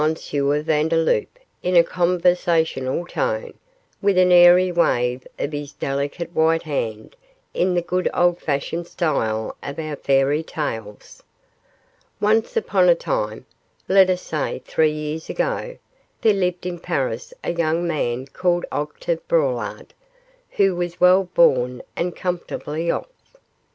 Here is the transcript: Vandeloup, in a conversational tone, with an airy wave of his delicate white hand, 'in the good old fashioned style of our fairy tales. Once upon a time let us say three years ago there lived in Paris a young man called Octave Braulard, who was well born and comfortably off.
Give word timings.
Vandeloup, 0.63 1.27
in 1.61 1.75
a 1.75 1.83
conversational 1.83 3.05
tone, 3.05 3.53
with 4.01 4.17
an 4.17 4.31
airy 4.31 4.71
wave 4.71 5.27
of 5.37 5.51
his 5.51 5.73
delicate 5.73 6.33
white 6.33 6.63
hand, 6.63 7.15
'in 7.53 7.75
the 7.75 7.83
good 7.83 8.09
old 8.11 8.39
fashioned 8.39 8.87
style 8.87 9.55
of 9.61 9.77
our 9.77 9.95
fairy 9.95 10.41
tales. 10.41 11.21
Once 12.19 12.57
upon 12.57 12.89
a 12.89 12.95
time 12.95 13.45
let 13.87 14.09
us 14.09 14.23
say 14.23 14.63
three 14.65 14.89
years 14.89 15.29
ago 15.29 15.77
there 16.21 16.33
lived 16.33 16.65
in 16.65 16.79
Paris 16.79 17.31
a 17.43 17.51
young 17.53 17.85
man 17.85 18.25
called 18.25 18.65
Octave 18.71 19.21
Braulard, 19.27 19.93
who 20.57 20.75
was 20.75 20.99
well 20.99 21.25
born 21.35 21.79
and 21.95 22.15
comfortably 22.15 22.89
off. 22.89 23.07